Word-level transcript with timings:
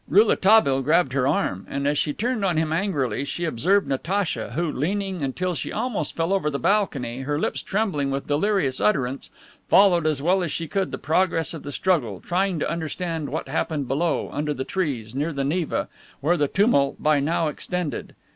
Rouletabille 0.09 0.81
grabbed 0.81 1.13
her 1.13 1.27
arm 1.27 1.67
and 1.69 1.87
as 1.87 1.95
she 1.95 2.11
turned 2.11 2.43
on 2.43 2.57
him 2.57 2.73
angrily 2.73 3.23
she 3.23 3.45
observed 3.45 3.87
Natacha, 3.87 4.53
who, 4.55 4.71
leaning 4.71 5.21
until 5.21 5.53
she 5.53 5.71
almost 5.71 6.15
fell 6.15 6.33
over 6.33 6.49
the 6.49 6.57
balcony, 6.57 7.19
her 7.21 7.37
lips 7.37 7.61
trembling 7.61 8.09
with 8.09 8.25
delirious 8.25 8.81
utterance, 8.81 9.29
followed 9.69 10.07
as 10.07 10.19
well 10.19 10.41
as 10.41 10.51
she 10.51 10.67
could 10.67 10.89
the 10.89 10.97
progress 10.97 11.53
of 11.53 11.61
the 11.61 11.71
struggle, 11.71 12.19
trying 12.19 12.57
to 12.57 12.67
understand 12.67 13.29
what 13.29 13.47
happened 13.47 13.87
below, 13.87 14.31
under 14.33 14.55
the 14.55 14.63
trees, 14.65 15.13
near 15.13 15.31
the 15.31 15.43
Neva, 15.43 15.87
where 16.19 16.35
the 16.35 16.47
tumult 16.47 16.95
by 17.03 17.19
now 17.19 17.47
extended. 17.47 18.15